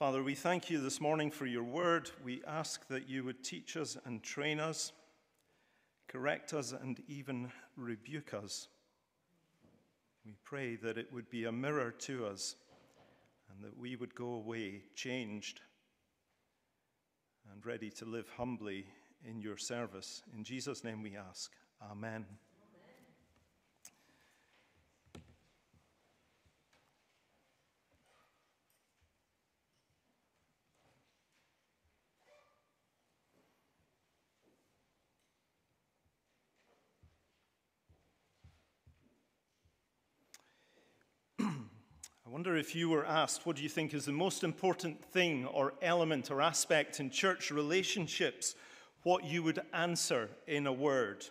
[0.00, 2.10] Father, we thank you this morning for your word.
[2.24, 4.92] We ask that you would teach us and train us,
[6.08, 8.68] correct us, and even rebuke us.
[10.24, 12.56] We pray that it would be a mirror to us
[13.50, 15.60] and that we would go away changed
[17.52, 18.86] and ready to live humbly
[19.28, 20.22] in your service.
[20.34, 21.52] In Jesus' name we ask.
[21.92, 22.24] Amen.
[42.50, 45.72] Wonder if you were asked, what do you think is the most important thing or
[45.82, 48.56] element or aspect in church relationships?
[49.04, 51.24] What you would answer in a word.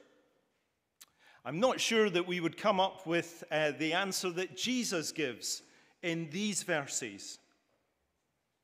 [1.44, 5.62] I'm not sure that we would come up with uh, the answer that Jesus gives
[6.04, 7.40] in these verses.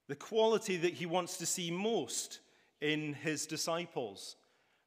[0.07, 2.39] The quality that he wants to see most
[2.79, 4.37] in his disciples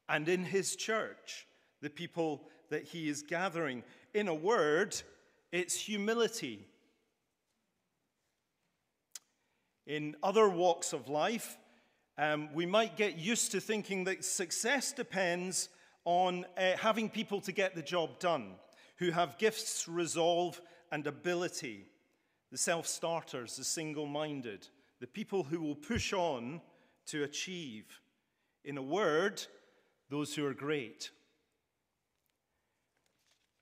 [0.07, 1.45] and in his church,
[1.83, 3.83] the people that he is gathering.
[4.15, 4.99] In a word,
[5.51, 6.65] it's humility.
[9.87, 11.57] In other walks of life,
[12.17, 15.69] um, we might get used to thinking that success depends
[16.05, 18.55] on uh, having people to get the job done,
[18.97, 21.85] who have gifts, resolve, and ability.
[22.51, 24.67] The self starters, the single minded,
[24.99, 26.61] the people who will push on
[27.07, 27.85] to achieve.
[28.65, 29.41] In a word,
[30.09, 31.11] those who are great.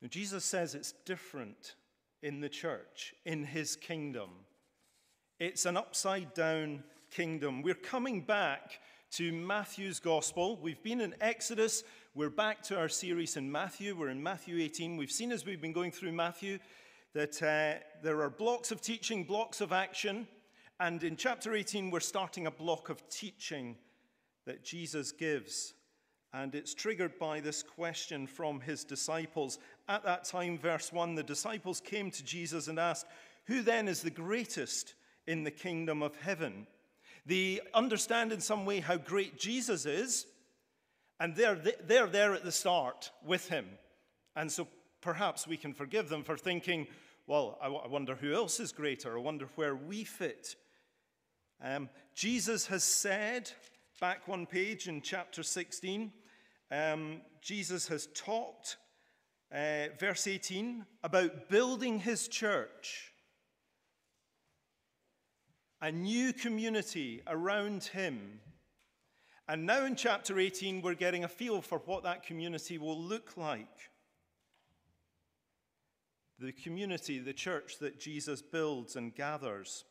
[0.02, 1.76] Now, Jesus says it's different
[2.22, 4.30] in the church, in his kingdom.
[5.40, 7.62] It's an upside down kingdom.
[7.62, 8.80] We're coming back
[9.12, 10.58] to Matthew's gospel.
[10.60, 11.84] We've been in Exodus.
[12.16, 13.96] We're back to our series in Matthew.
[13.96, 14.98] We're in Matthew 18.
[14.98, 16.58] We've seen as we've been going through Matthew
[17.14, 20.28] that uh, there are blocks of teaching, blocks of action.
[20.80, 23.76] And in chapter 18, we're starting a block of teaching
[24.48, 25.76] that Jesus gives.
[26.34, 29.60] And it's triggered by this question from his disciples.
[29.88, 33.06] At that time, verse 1, the disciples came to Jesus and asked,
[33.46, 34.96] Who then is the greatest
[35.28, 36.66] in the kingdom of heaven.
[37.26, 40.26] They understand in some way how great Jesus is,
[41.20, 43.66] and they're, they're there at the start with him.
[44.36, 44.68] And so
[45.02, 46.88] perhaps we can forgive them for thinking,
[47.28, 49.18] well, I, wonder who else is greater.
[49.18, 50.56] I wonder where we fit.
[51.62, 53.52] Um, Jesus has said,
[54.00, 56.14] back one page in chapter 16,
[56.72, 58.78] um, Jesus has talked,
[59.54, 63.12] uh, verse 18, about building his church
[65.82, 68.40] a new community around him.
[69.48, 73.38] And now in chapter 18, we're getting a feel for what that community will look
[73.38, 73.90] like.
[76.40, 79.86] The community, the church that Jesus builds and gathers.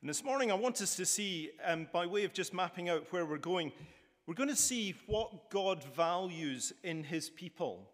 [0.00, 3.12] And this morning, I want us to see, um, by way of just mapping out
[3.12, 3.72] where we're going,
[4.26, 7.90] we're going to see what God values in his people.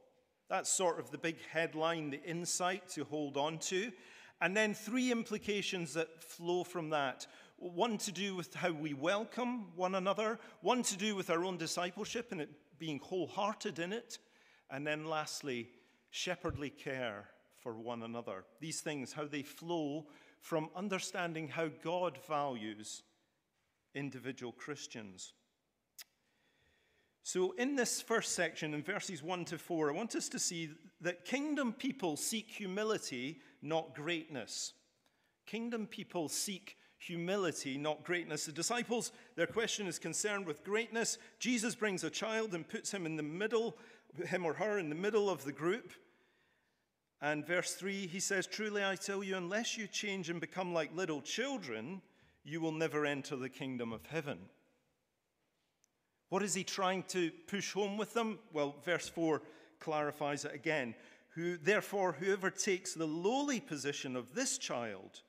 [0.48, 3.90] That's sort of the big headline, the insight to hold on to.
[4.40, 7.26] And then three implications that flow from that
[7.58, 11.56] one to do with how we welcome one another, one to do with our own
[11.56, 14.18] discipleship and it being wholehearted in it,
[14.70, 15.68] and then lastly,
[16.10, 18.44] shepherdly care for one another.
[18.60, 20.06] These things, how they flow
[20.40, 23.02] from understanding how God values
[23.94, 25.32] individual Christians.
[27.26, 30.70] So, in this first section, in verses 1 to 4, I want us to see
[31.00, 34.74] that kingdom people seek humility not greatness.
[35.44, 38.46] Kingdom people seek humility, not greatness.
[38.46, 41.18] The disciples, their question is concerned with greatness.
[41.40, 43.76] Jesus brings a child and puts him in the middle,
[44.24, 45.94] him or her in the middle of the group.
[47.20, 50.94] And verse 3, he says, Truly I tell you, unless you change and become like
[50.94, 52.02] little children,
[52.44, 54.38] you will never enter the kingdom of heaven.
[56.28, 58.38] What is he trying to push home with them?
[58.52, 59.42] Well, verse 4
[59.78, 60.94] clarifies it again.
[61.34, 65.22] Who, therefore, whoever takes the lowly position of this child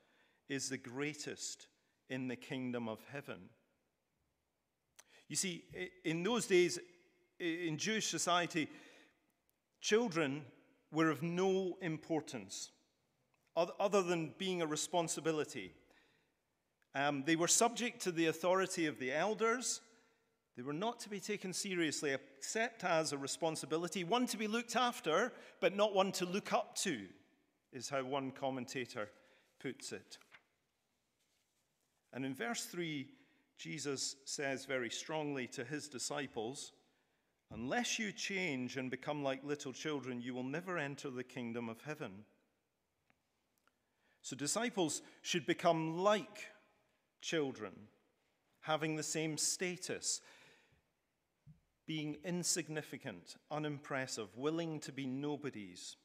[0.48, 1.66] is the greatest
[2.08, 3.50] in the kingdom of heaven.
[5.28, 5.64] You see,
[6.04, 6.78] in those days,
[7.38, 8.68] in Jewish society,
[9.80, 10.44] children
[10.90, 12.70] were of no importance
[13.56, 15.74] other than being a responsibility.
[16.94, 19.80] Um, they were subject to the authority of the elders,
[20.58, 24.74] they were not to be taken seriously except as a responsibility, one to be looked
[24.74, 27.06] after, but not one to look up to,
[27.72, 29.08] is how one commentator
[29.60, 30.18] puts it.
[32.12, 33.06] And in verse 3,
[33.56, 36.72] Jesus says very strongly to his disciples,
[37.52, 41.82] Unless you change and become like little children, you will never enter the kingdom of
[41.82, 42.24] heaven.
[44.22, 46.46] So, disciples should become like
[47.20, 47.74] children,
[48.62, 50.20] having the same status,
[51.88, 55.96] being insignificant, unimpressive, willing to be nobodies.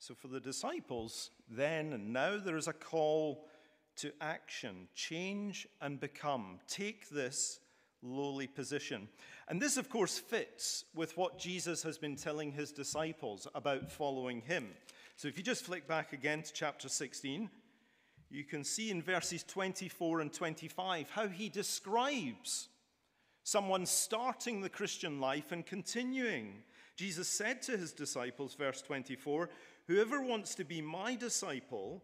[0.00, 3.46] So, for the disciples, then and now, there is a call
[3.96, 6.58] to action change and become.
[6.66, 7.60] Take this
[8.02, 9.08] lowly position.
[9.46, 14.40] And this, of course, fits with what Jesus has been telling his disciples about following
[14.40, 14.70] him.
[15.14, 17.48] So, if you just flick back again to chapter 16,
[18.28, 22.70] you can see in verses 24 and 25 how he describes
[23.44, 26.62] someone starting the Christian life and continuing.
[26.96, 29.50] Jesus said to his disciples, verse 24,
[29.88, 32.02] Whoever wants to be my disciple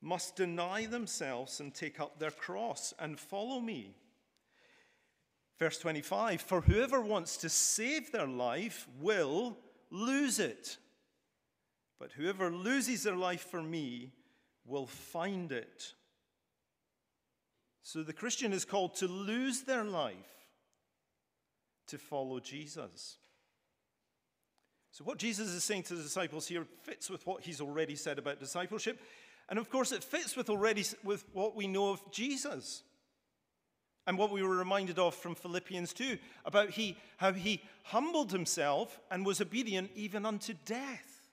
[0.00, 3.94] must deny themselves and take up their cross and follow me.
[5.58, 9.56] Verse 25 For whoever wants to save their life will
[9.90, 10.78] lose it.
[12.00, 14.12] But whoever loses their life for me
[14.64, 15.92] will find it.
[17.84, 20.41] So the Christian is called to lose their life
[21.92, 23.18] to follow Jesus.
[24.92, 28.18] So, what Jesus is saying to the disciples here fits with what he's already said
[28.18, 28.98] about discipleship.
[29.50, 32.82] And of course, it fits with already with what we know of Jesus.
[34.06, 38.98] And what we were reminded of from Philippians 2 about he, how he humbled himself
[39.10, 41.28] and was obedient even unto death.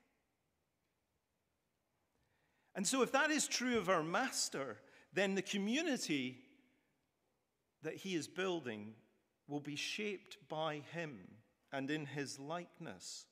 [2.76, 4.76] And so, if that is true of our Master,
[5.14, 6.38] then the community
[7.82, 8.94] that he is building
[9.50, 11.18] will be shaped by him
[11.72, 13.26] and in his likeness.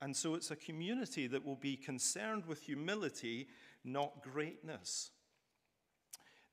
[0.00, 3.48] And so it's a community that will be concerned with humility,
[3.84, 5.10] not greatness.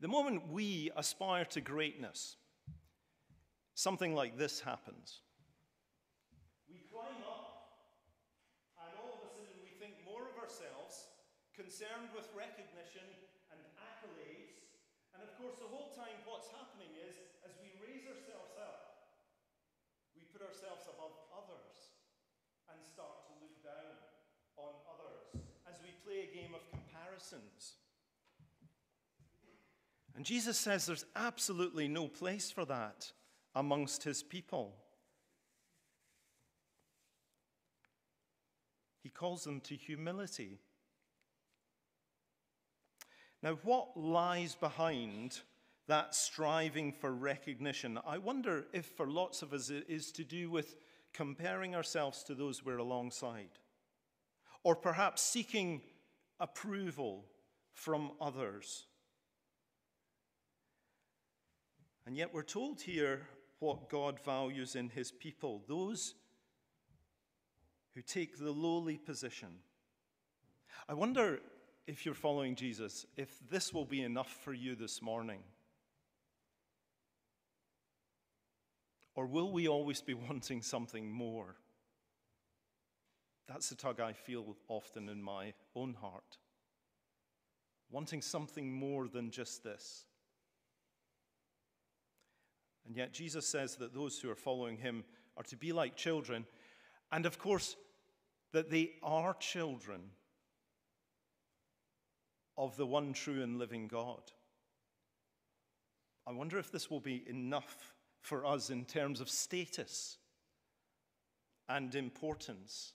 [0.02, 2.38] The moment we aspire to greatness,
[3.76, 5.22] something like this happens.
[6.68, 7.80] We climb up,
[8.82, 11.16] and all of a sudden we think more of ourselves,
[11.56, 13.08] concerned with recognition
[13.54, 14.68] and accolades.
[15.16, 17.16] And of course, the whole time, what's happening is
[17.48, 19.16] as we raise ourselves up,
[20.12, 21.96] we put ourselves above others
[22.70, 23.96] and start to look down
[24.58, 27.76] on others as we play a game of comparisons.
[30.14, 33.14] And Jesus says there's absolutely no place for that
[33.56, 34.76] amongst his people.
[39.04, 40.60] He calls them to humility.
[43.42, 45.40] Now, what lies behind
[45.88, 48.00] that striving for recognition?
[48.06, 50.76] I wonder if for lots of us it is to do with
[51.14, 53.50] comparing ourselves to those we're alongside,
[54.64, 55.82] or perhaps seeking
[56.40, 57.26] approval
[57.74, 58.86] from others.
[62.06, 63.28] And yet, we're told here
[63.60, 66.16] what God values in his people those
[67.96, 69.50] who take the lowly position.
[70.88, 71.40] I wonder
[71.88, 75.40] if you're following Jesus, if this will be enough for you this morning.
[79.16, 81.56] Or will we always be wanting something more?
[83.48, 86.38] That's the tug I feel often in my own heart.
[87.92, 90.06] Wanting something more than just this.
[92.88, 95.04] And yet, Jesus says that those who are following him
[95.38, 96.46] are to be like children,
[97.12, 97.76] and of course,
[98.54, 100.02] that they are children
[102.58, 104.22] of the one true and living God.
[106.28, 107.95] I wonder if this will be enough
[108.26, 110.18] for us in terms of status
[111.70, 112.94] and importance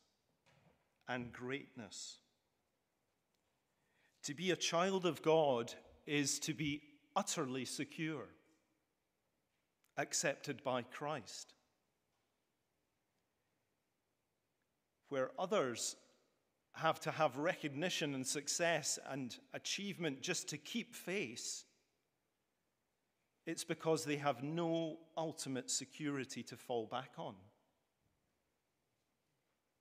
[1.09, 2.19] and greatness.
[4.25, 5.73] To be a child of God
[6.05, 6.83] is to be
[7.15, 8.27] utterly secure,
[9.97, 11.55] accepted by Christ.
[15.11, 15.95] Where others
[16.75, 21.65] have to have recognition and success and achievement just to keep face,
[23.47, 27.35] it's because they have no ultimate security to fall back on.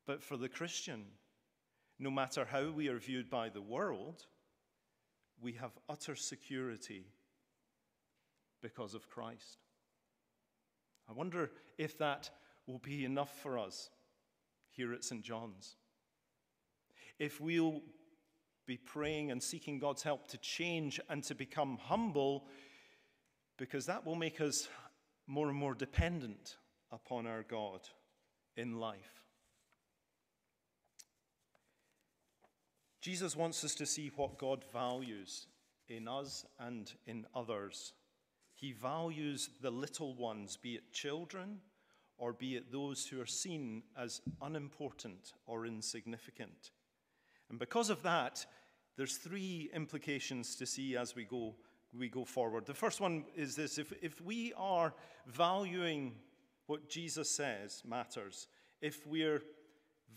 [0.05, 1.05] But for the Christian,
[1.99, 4.25] no matter how we are viewed by the world,
[5.41, 7.05] we have utter security
[8.61, 9.59] because of Christ.
[11.09, 12.29] I wonder if that
[12.67, 13.89] will be enough for us
[14.69, 15.23] here at St.
[15.23, 15.75] John's.
[17.17, 17.81] If we'll
[18.65, 22.47] be praying and seeking God's help to change and to become humble
[23.59, 24.67] because that will make us
[25.27, 26.55] more and more dependent
[26.91, 27.81] upon our God
[28.55, 29.23] in life.
[33.01, 35.47] Jesus wants us to see what God values
[35.87, 37.93] in us and in others.
[38.55, 41.59] He values the little ones, be it children
[42.17, 46.71] or be it those who are seen as unimportant or insignificant.
[47.49, 48.45] And because of that,
[48.97, 51.55] there's three implications to see as we go,
[51.97, 52.65] we go forward.
[52.65, 54.93] The first one is this if, if we are
[55.27, 56.13] valuing
[56.67, 58.47] what Jesus says matters,
[58.81, 59.41] if we're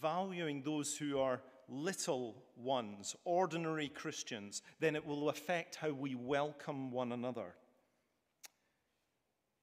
[0.01, 6.91] valuing those who are little ones, ordinary Christians, then it will affect how we welcome
[6.91, 7.55] one another.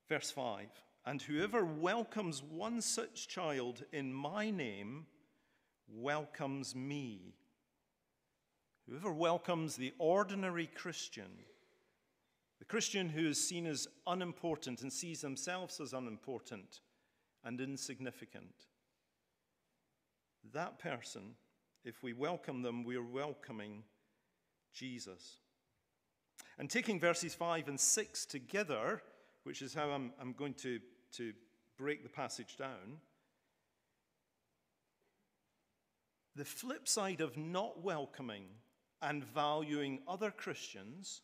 [0.08, 0.68] Verse 5
[1.06, 5.06] And whoever welcomes one such child in my name
[5.88, 7.36] welcomes me.
[8.88, 11.30] Whoever welcomes the ordinary Christian,
[12.60, 16.82] the Christian who is seen as unimportant and sees themselves as unimportant
[17.44, 18.68] and insignificant,
[20.54, 21.36] that person,
[21.86, 23.84] if we welcome them, we are welcoming
[24.74, 25.38] Jesus.
[26.58, 29.02] And taking verses 5 and 6 together,
[29.44, 30.80] which is how I'm, I'm going to,
[31.14, 31.34] to
[31.78, 33.00] break the passage down,
[36.36, 38.46] the flip side of not welcoming
[39.02, 41.22] and valuing other Christians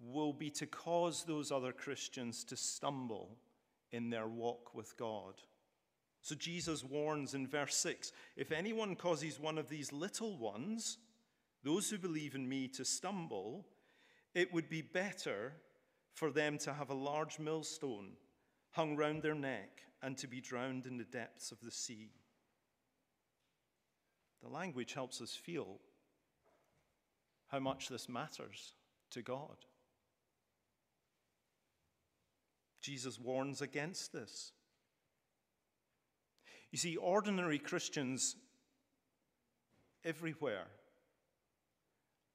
[0.00, 3.36] will be to cause those other Christians to stumble
[3.92, 5.34] in their walk with God.
[6.22, 10.98] So Jesus warns in verse 6 if anyone causes one of these little ones,
[11.62, 13.66] those who believe in me, to stumble,
[14.34, 15.54] it would be better
[16.14, 18.12] for them to have a large millstone
[18.72, 22.10] hung round their neck and to be drowned in the depths of the sea.
[24.42, 25.78] The language helps us feel
[27.48, 28.74] how much this matters
[29.10, 29.56] to God.
[32.80, 34.52] Jesus warns against this.
[36.70, 38.36] You see, ordinary Christians
[40.04, 40.66] everywhere,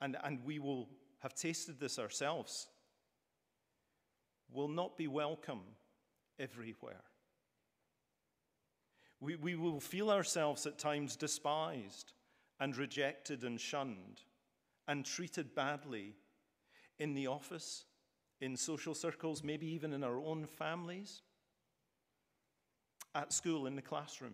[0.02, 2.68] and, and we will have tasted this ourselves,
[4.52, 5.62] will not be welcome
[6.38, 7.04] everywhere.
[9.20, 12.12] We, we will feel ourselves at times despised
[12.60, 14.22] and rejected and shunned
[14.88, 16.14] and treated badly
[17.00, 17.86] in the office,
[18.42, 21.22] in social circles, maybe even in our own families,
[23.14, 24.34] at school, in the classroom.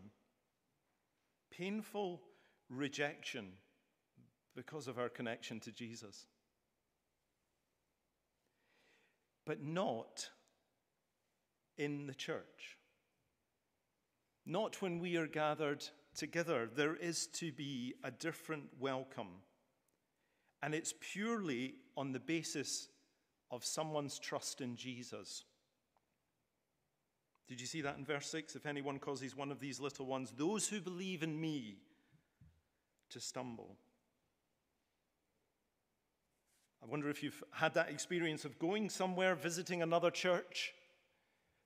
[1.51, 2.21] Painful
[2.69, 3.53] rejection
[4.55, 6.25] because of our connection to Jesus.
[9.45, 10.29] But not
[11.77, 12.77] in the church.
[14.45, 15.83] Not when we are gathered
[16.15, 16.69] together.
[16.73, 19.41] There is to be a different welcome.
[20.63, 22.87] And it's purely on the basis
[23.51, 25.43] of someone's trust in Jesus.
[27.47, 28.55] Did you see that in verse 6?
[28.55, 31.79] If anyone causes one of these little ones, those who believe in me,
[33.09, 33.75] to stumble.
[36.81, 40.73] I wonder if you've had that experience of going somewhere, visiting another church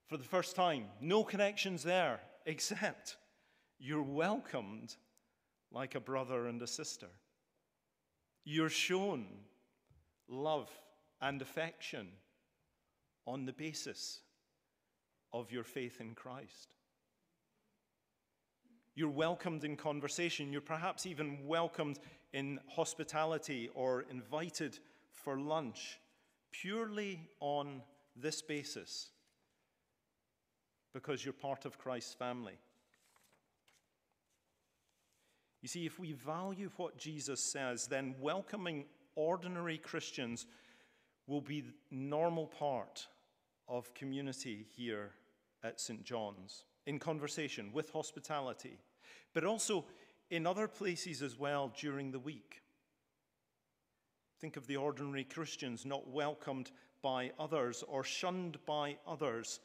[0.07, 0.85] for the first time.
[0.99, 3.17] No connections there, except
[3.79, 4.95] you're welcomed
[5.71, 7.07] like a brother and a sister.
[8.43, 9.25] You're shown
[10.27, 10.69] love
[11.21, 12.07] and affection
[13.25, 14.19] on the basis
[15.33, 16.73] of your faith in Christ.
[18.95, 20.51] You're welcomed in conversation.
[20.51, 21.99] You're perhaps even welcomed
[22.33, 24.79] in hospitality or invited
[25.11, 25.99] for lunch
[26.51, 27.81] purely on
[28.15, 29.09] this basis
[30.93, 32.57] because you're part of Christ's family.
[35.61, 40.45] You see, if we value what Jesus says, then welcoming ordinary Christians
[41.27, 43.07] will be the normal part
[43.67, 45.11] of community here
[45.63, 46.03] at St.
[46.03, 48.79] John's, in conversation, with hospitality,
[49.33, 49.85] but also
[50.29, 52.61] in other places as well during the week.
[54.39, 59.59] Think of the ordinary Christians not welcomed by others or shunned by others.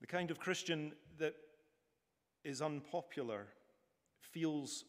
[0.00, 1.34] The kind of Christian that
[2.44, 3.46] is unpopular
[4.20, 4.84] feels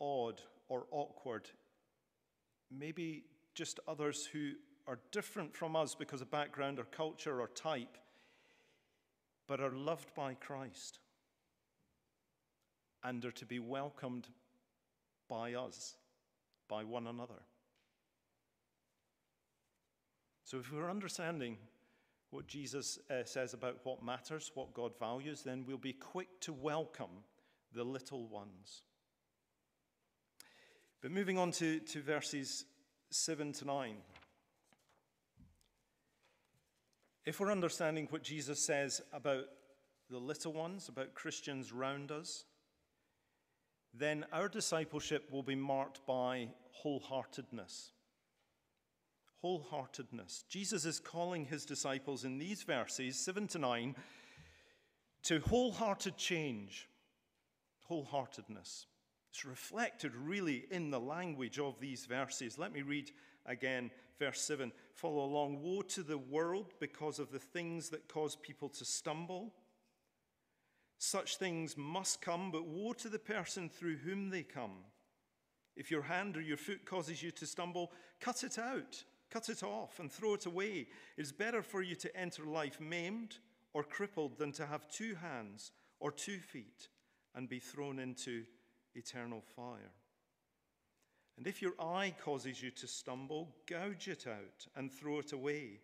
[0.00, 1.50] odd or awkward.
[2.70, 4.52] Maybe just others who
[4.86, 7.96] are different from us because of background or culture or type,
[9.46, 10.98] but are loved by Christ
[13.02, 14.28] and are to be welcomed
[15.28, 15.96] by us,
[16.68, 17.42] by one another.
[20.44, 21.56] So, if we're understanding
[22.30, 26.52] what Jesus uh, says about what matters, what God values, then we'll be quick to
[26.52, 27.22] welcome
[27.72, 28.82] the little ones.
[31.00, 32.64] But moving on to, to verses
[33.10, 33.94] 7 to 9.
[37.26, 39.46] If we're understanding what Jesus says about
[40.10, 42.44] the little ones, about Christians round us,
[43.94, 46.48] then our discipleship will be marked by
[46.84, 47.92] wholeheartedness.
[49.42, 50.44] Wholeheartedness.
[50.48, 53.96] Jesus is calling his disciples in these verses, 7 to 9,
[55.24, 56.88] to wholehearted change
[57.90, 58.84] wholeheartedness.
[59.34, 62.56] It's reflected really in the language of these verses.
[62.56, 63.10] Let me read
[63.46, 64.70] again verse 7.
[64.92, 65.60] Follow along.
[65.60, 69.52] Woe to the world because of the things that cause people to stumble.
[70.98, 74.84] Such things must come, but woe to the person through whom they come.
[75.74, 79.64] If your hand or your foot causes you to stumble, cut it out, cut it
[79.64, 80.86] off, and throw it away.
[81.16, 83.38] It is better for you to enter life maimed
[83.72, 86.86] or crippled than to have two hands or two feet
[87.34, 88.44] and be thrown into
[88.94, 89.92] eternal fire.
[91.36, 95.80] And if your eye causes you to stumble, gouge it out and throw it away.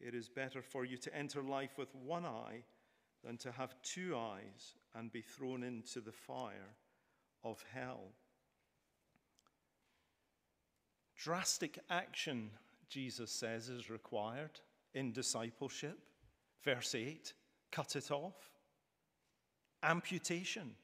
[0.00, 2.62] It is better for you to enter life with one eye
[3.24, 6.76] than to have two eyes and be thrown into the fire
[7.44, 8.12] of hell.
[11.16, 12.50] Drastic action,
[12.88, 14.60] Jesus says, is required
[14.94, 15.98] in discipleship.
[16.64, 17.32] Verse 8
[17.70, 18.34] cut it off.
[19.82, 20.74] Amputation.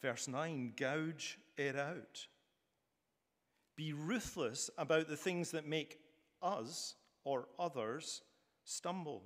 [0.00, 2.26] Verse 9 gouge it out.
[3.76, 5.98] Be ruthless about the things that make
[6.42, 8.22] us or others
[8.64, 9.22] stumble.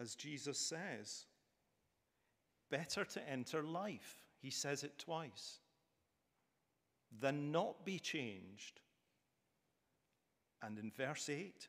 [0.00, 1.26] As Jesus says,
[2.70, 5.58] better to enter life, he says it twice,
[7.20, 8.80] than not be changed.
[10.62, 11.68] And in verse 8,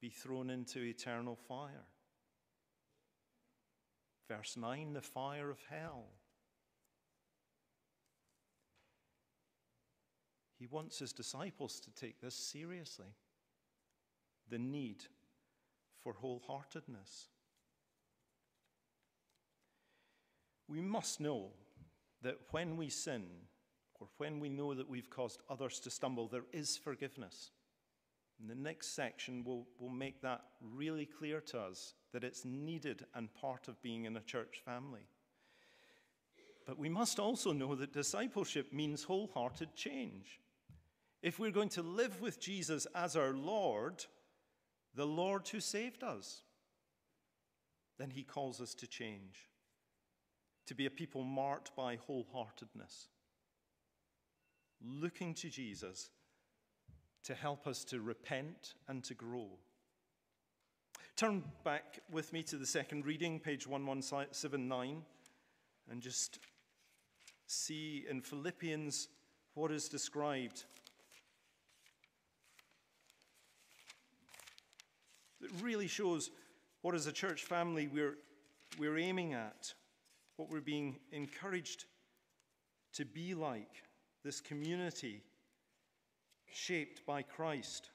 [0.00, 1.86] be thrown into eternal fire.
[4.28, 6.04] Verse 9, the fire of hell.
[10.58, 13.14] He wants his disciples to take this seriously
[14.50, 15.04] the need
[16.02, 17.28] for wholeheartedness.
[20.66, 21.50] We must know
[22.22, 23.24] that when we sin,
[23.94, 27.50] or when we know that we've caused others to stumble, there is forgiveness.
[28.40, 33.04] And the next section will, will make that really clear to us that it's needed
[33.14, 35.08] and part of being in a church family.
[36.66, 40.40] But we must also know that discipleship means wholehearted change.
[41.22, 44.04] If we're going to live with Jesus as our Lord,
[44.94, 46.42] the Lord who saved us,
[47.98, 49.48] then he calls us to change,
[50.66, 53.08] to be a people marked by wholeheartedness,
[54.80, 56.10] looking to Jesus
[57.24, 59.48] to help us to repent and to grow.
[61.16, 65.02] Turn back with me to the second reading, page 1179,
[65.90, 66.38] and just
[67.46, 69.08] see in Philippians
[69.54, 70.64] what is described
[75.40, 76.30] that really shows
[76.82, 78.16] what, as a church family, we're,
[78.78, 79.72] we're aiming at,
[80.36, 81.86] what we're being encouraged
[82.94, 83.82] to be like,
[84.24, 85.22] this community
[86.52, 87.90] shaped by Christ,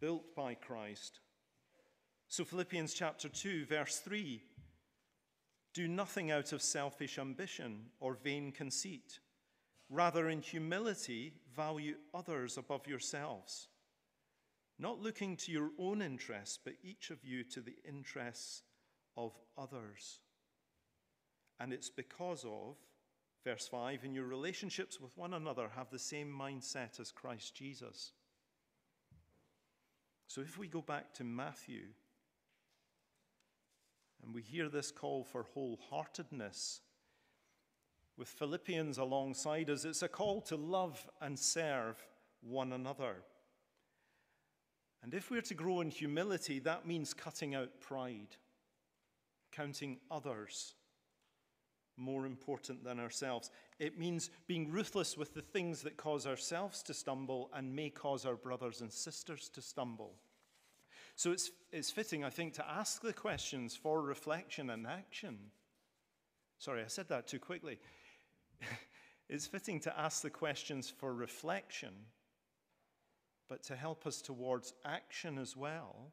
[0.00, 1.20] built by Christ.
[2.28, 4.42] So, Philippians chapter 2, verse 3
[5.74, 9.20] do nothing out of selfish ambition or vain conceit.
[9.88, 13.68] Rather, in humility, value others above yourselves
[14.82, 18.62] not looking to your own interests, but each of you to the interests
[19.16, 20.18] of others.
[21.60, 22.76] And it's because of,
[23.44, 28.12] verse 5, in your relationships with one another, have the same mindset as Christ Jesus.
[30.26, 31.88] So if we go back to Matthew,
[34.22, 36.80] and we hear this call for wholeheartedness,
[38.16, 41.96] with Philippians alongside us, it's a call to love and serve
[42.40, 43.16] one another.
[45.02, 48.36] And if we're to grow in humility, that means cutting out pride,
[49.50, 50.74] counting others
[51.96, 53.50] more important than ourselves.
[53.78, 58.24] It means being ruthless with the things that cause ourselves to stumble and may cause
[58.24, 60.14] our brothers and sisters to stumble.
[61.16, 65.38] So it's, it's fitting, I think, to ask the questions for reflection and action.
[66.58, 67.78] Sorry, I said that too quickly.
[69.28, 71.92] it's fitting to ask the questions for reflection
[73.52, 76.10] but to help us towards action as well.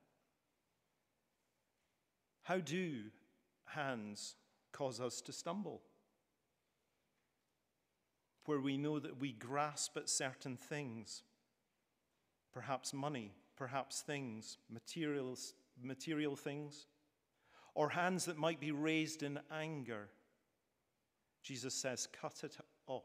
[2.41, 3.03] How do
[3.63, 4.35] hands
[4.71, 5.81] cause us to stumble?
[8.45, 11.23] Where we know that we grasp at certain things,
[12.53, 16.87] perhaps money, perhaps things, materials, material things,
[17.75, 20.09] or hands that might be raised in anger.
[21.43, 23.03] Jesus says, cut it off.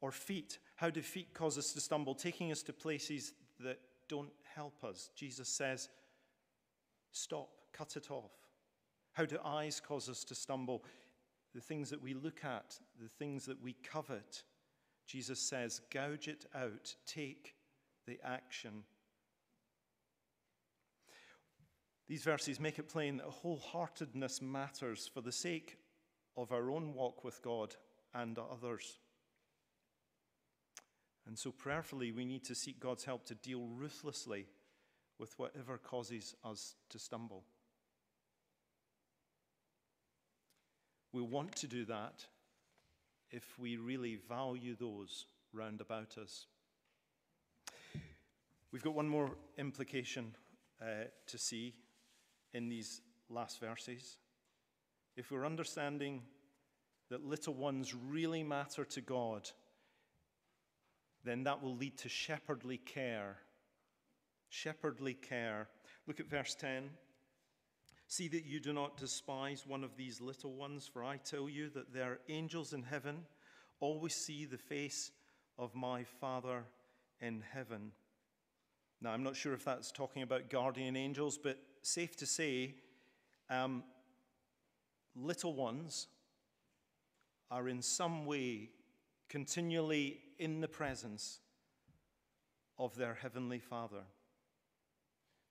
[0.00, 4.30] Or feet how do feet cause us to stumble, taking us to places that don't
[4.54, 5.10] help us?
[5.16, 5.88] Jesus says,
[7.12, 8.30] Stop, cut it off.
[9.16, 10.84] How do eyes cause us to stumble?
[11.54, 14.42] The things that we look at, the things that we covet.
[15.06, 17.54] Jesus says, Gouge it out, take
[18.06, 18.82] the action.
[22.06, 25.78] These verses make it plain that wholeheartedness matters for the sake
[26.36, 27.74] of our own walk with God
[28.14, 28.98] and others.
[31.26, 34.44] And so, prayerfully, we need to seek God's help to deal ruthlessly
[35.18, 37.44] with whatever causes us to stumble.
[41.16, 42.26] We want to do that
[43.30, 45.24] if we really value those
[45.54, 46.44] round about us.
[48.70, 50.34] We've got one more implication
[50.78, 51.72] uh, to see
[52.52, 53.00] in these
[53.30, 54.18] last verses.
[55.16, 56.20] If we're understanding
[57.08, 59.48] that little ones really matter to God,
[61.24, 63.38] then that will lead to shepherdly care.
[64.50, 65.68] Shepherdly care.
[66.06, 66.90] Look at verse 10.
[68.08, 71.70] See that you do not despise one of these little ones, for I tell you
[71.70, 73.26] that their angels in heaven
[73.80, 75.10] always see the face
[75.58, 76.64] of my Father
[77.20, 77.92] in heaven.
[79.00, 82.74] Now, I'm not sure if that's talking about guardian angels, but safe to say,
[83.50, 83.82] um,
[85.14, 86.06] little ones
[87.50, 88.70] are in some way
[89.28, 91.40] continually in the presence
[92.78, 94.02] of their heavenly Father.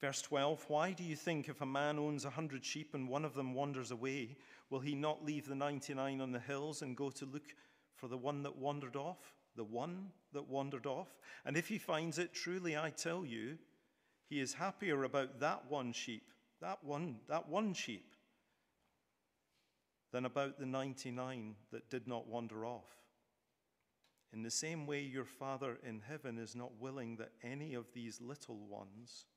[0.01, 3.25] Verse 12 Why do you think if a man owns a hundred sheep and one
[3.25, 4.37] of them wanders away,
[4.69, 7.55] will he not leave the 99 on the hills and go to look
[7.95, 9.33] for the one that wandered off?
[9.55, 11.15] The one that wandered off?
[11.45, 13.57] And if he finds it, truly I tell you,
[14.27, 16.31] he is happier about that one sheep,
[16.61, 18.15] that one, that one sheep,
[20.11, 22.95] than about the 99 that did not wander off.
[24.33, 28.19] In the same way, your Father in heaven is not willing that any of these
[28.19, 29.27] little ones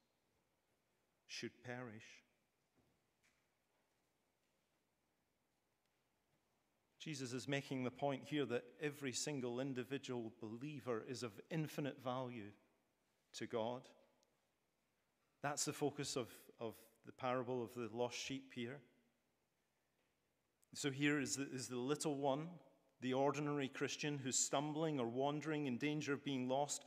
[1.29, 2.05] should perish.
[6.99, 12.51] Jesus is making the point here that every single individual believer is of infinite value
[13.35, 13.83] to God.
[15.43, 16.29] That's the focus of,
[16.61, 16.75] of
[17.07, 18.81] the parable of the lost sheep here.
[20.75, 22.49] So here is the, is the little one,
[23.01, 26.85] the ordinary Christian who's stumbling or wandering in danger of being lost.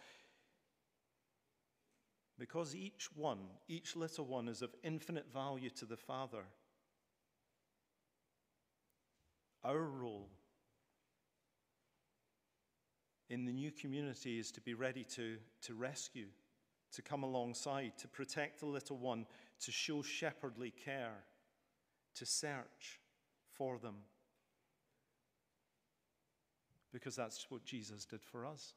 [2.41, 6.41] Because each one, each little one, is of infinite value to the Father.
[9.63, 10.27] Our role
[13.30, 16.30] in the new community is to be ready to, to rescue,
[16.93, 19.27] to come alongside, to protect the little one,
[19.60, 21.23] to show shepherdly care,
[22.15, 22.99] to search
[23.51, 23.97] for them.
[26.91, 28.73] Because that's what Jesus did for us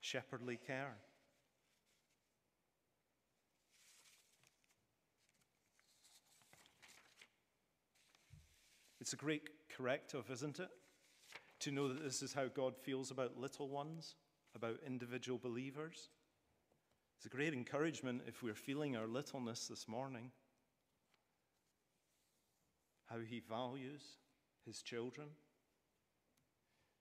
[0.00, 0.96] shepherdly care.
[9.00, 10.68] It's a great corrective, isn't it?
[11.60, 14.14] To know that this is how God feels about little ones,
[14.54, 16.10] about individual believers.
[17.16, 20.30] It's a great encouragement if we're feeling our littleness this morning.
[23.06, 24.02] How he values
[24.66, 25.28] his children.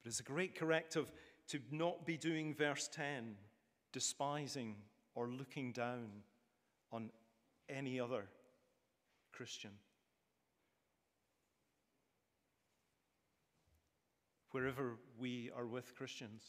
[0.04, 1.12] But it's a great corrective
[1.50, 3.36] to not be doing verse 10,
[3.92, 4.76] despising
[5.16, 6.10] or looking down
[6.92, 7.10] on
[7.68, 8.26] any other
[9.34, 9.72] Christian.
[14.52, 16.44] Wherever we are with Christians,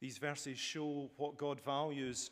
[0.00, 2.30] these verses show what God values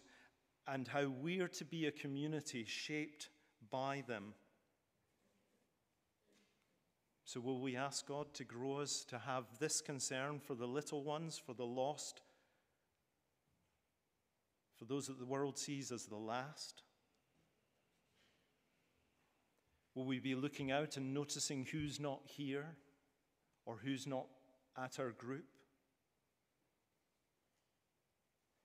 [0.67, 3.31] and how we are to be a community shaped
[3.71, 4.35] by them.
[7.29, 11.05] So, will we ask God to grow us to have this concern for the little
[11.05, 12.23] ones, for the lost,
[14.79, 16.85] for those that the world sees as the last?
[19.95, 22.77] Will we be looking out and noticing who's not here
[23.67, 24.25] or who's not
[24.83, 25.45] at our group?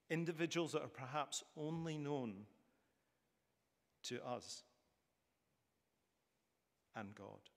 [0.10, 2.46] individuals that are perhaps only known
[4.04, 4.64] to us
[6.96, 7.53] and God.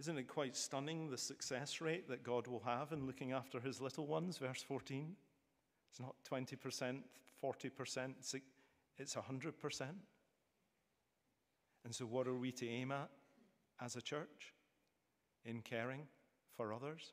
[0.00, 3.80] Isn't it quite stunning the success rate that God will have in looking after his
[3.80, 4.38] little ones?
[4.38, 5.16] Verse 14.
[5.90, 7.02] It's not 20%,
[7.42, 8.14] 40%,
[8.98, 9.82] it's 100%.
[11.84, 13.08] And so, what are we to aim at
[13.80, 14.52] as a church
[15.44, 16.02] in caring
[16.56, 17.12] for others?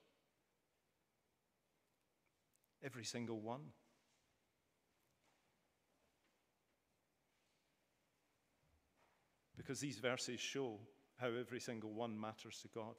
[2.83, 3.61] Every single one.
[9.57, 10.79] Because these verses show
[11.17, 12.95] how every single one matters to God.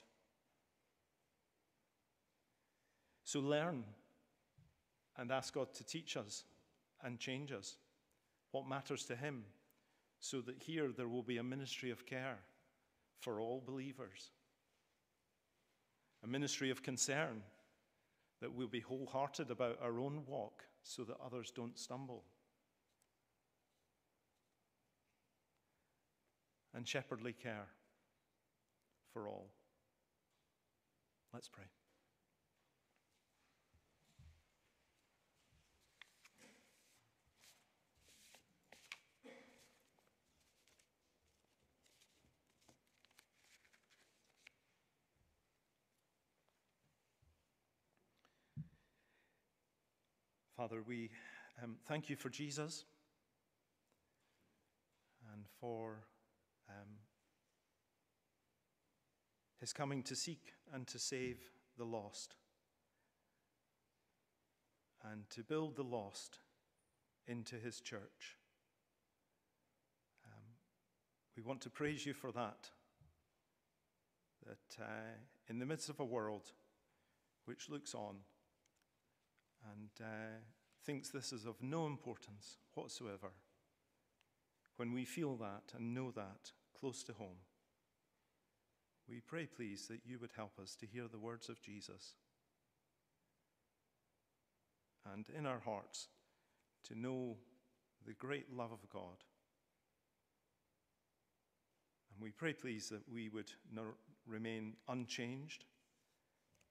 [3.24, 3.84] So learn
[5.16, 6.44] and ask God to teach us
[7.02, 7.76] and change us
[8.52, 9.44] what matters to Him
[10.20, 12.38] so that here there will be a ministry of care
[13.20, 14.30] for all believers,
[16.22, 17.42] a ministry of concern
[18.40, 22.24] that we'll be wholehearted about our own walk so that others don't stumble.
[26.74, 27.66] And shepherdly care
[29.16, 29.48] for all.
[31.32, 31.64] Let's pray.
[50.58, 51.08] Father, we
[51.62, 52.84] um, thank you for Jesus
[55.32, 56.04] and for
[56.68, 57.05] um,
[59.66, 62.36] his coming to seek and to save the lost
[65.10, 66.38] and to build the lost
[67.26, 68.38] into his church.
[70.24, 70.54] Um,
[71.36, 72.70] we want to praise you for that.
[74.46, 75.16] That uh,
[75.48, 76.52] in the midst of a world
[77.46, 78.18] which looks on,
[79.72, 80.38] and uh,
[80.84, 83.32] thinks this is of no importance whatsoever,
[84.76, 87.38] when we feel that and know that close to home,
[89.08, 92.14] we pray, please, that you would help us to hear the words of Jesus
[95.14, 96.08] and in our hearts
[96.84, 97.36] to know
[98.06, 99.22] the great love of God.
[102.12, 103.52] And we pray, please, that we would
[104.26, 105.64] remain unchanged,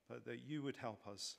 [0.10, 1.38] but that you would help us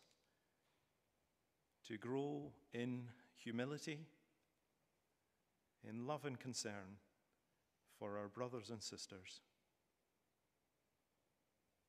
[1.89, 3.03] to grow in
[3.37, 3.99] humility,
[5.89, 6.99] in love and concern
[7.99, 9.41] for our brothers and sisters.